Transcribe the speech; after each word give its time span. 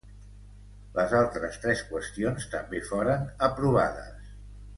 Les 0.95 1.13
altres 1.19 1.59
tres 1.65 1.83
qüestions 1.91 2.49
també 2.55 2.83
foren 2.89 3.29
aprovades. 3.51 4.35